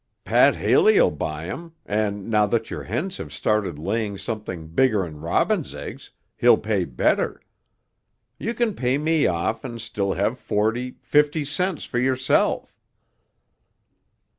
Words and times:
"Pat 0.23 0.55
Haley'll 0.55 1.11
buy 1.11 1.47
'em, 1.47 1.75
and 1.85 2.27
now 2.27 2.47
that 2.47 2.71
your 2.71 2.81
hens 2.81 3.17
have 3.17 3.31
started 3.31 3.77
laying 3.77 4.17
something 4.17 4.67
bigger'n 4.69 5.19
robin's 5.21 5.75
eggs, 5.75 6.09
he'll 6.35 6.57
pay 6.57 6.85
better. 6.85 7.39
You 8.39 8.55
can 8.55 8.73
pay 8.73 8.97
me 8.97 9.27
off 9.27 9.63
and 9.63 9.79
still 9.79 10.13
have 10.13 10.39
forty, 10.39 10.95
fifty 11.03 11.45
cents 11.45 11.83
for 11.85 11.99
yourself." 11.99 12.75